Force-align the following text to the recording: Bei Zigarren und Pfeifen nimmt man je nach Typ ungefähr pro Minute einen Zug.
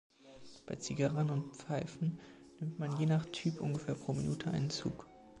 Bei 0.65 0.77
Zigarren 0.77 1.29
und 1.29 1.55
Pfeifen 1.55 2.19
nimmt 2.59 2.79
man 2.79 2.97
je 2.97 3.05
nach 3.05 3.27
Typ 3.31 3.61
ungefähr 3.61 3.93
pro 3.93 4.13
Minute 4.13 4.49
einen 4.49 4.71
Zug. 4.71 5.05